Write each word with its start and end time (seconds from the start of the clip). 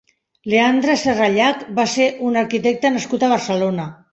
Leandre 0.53 0.95
Serrallach 1.01 1.61
va 1.81 1.87
ser 1.93 2.09
un 2.31 2.41
arquitecte 2.45 2.95
nascut 2.99 3.29
a 3.29 3.35
Barcelona. 3.37 3.91